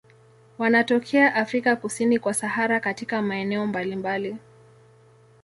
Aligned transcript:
Wanatokea 0.57 1.35
Afrika 1.35 1.75
kusini 1.75 2.19
kwa 2.19 2.33
Sahara 2.33 2.79
katika 2.79 3.21
maeneo 3.21 3.67
mbalimbali. 3.67 4.37